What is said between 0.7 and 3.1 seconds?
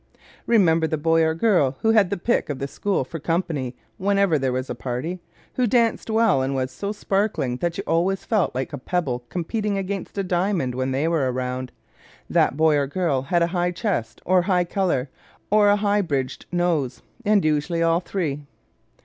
the boy or girl who had the pick of the school